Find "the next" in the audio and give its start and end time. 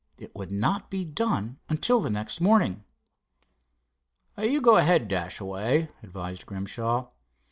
2.01-2.41